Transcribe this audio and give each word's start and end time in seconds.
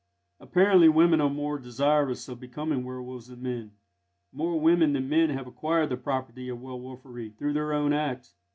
Apparently 0.39 0.89
women 0.89 1.21
are 1.21 1.29
more 1.29 1.59
desirous 1.59 2.27
of 2.27 2.39
becoming 2.39 2.83
werwolves 2.83 3.27
than 3.27 3.43
men, 3.43 3.73
more 4.33 4.59
women 4.59 4.93
than 4.93 5.07
men 5.07 5.29
having 5.29 5.49
acquired 5.53 5.89
the 5.89 5.95
property 5.95 6.49
of 6.49 6.59
werwolfery 6.59 7.29
through 7.37 7.53
their 7.53 7.71
own 7.71 7.93
act. 7.93 8.33